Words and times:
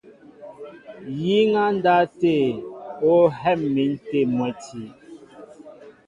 Yíŋ 1.21 1.51
á 1.63 1.65
ndáw 1.75 2.05
tê, 2.19 2.37
ó 3.09 3.13
hɛ̂m̀in 3.39 3.91
tê 4.07 4.19
mwɛ̌ti. 4.35 4.81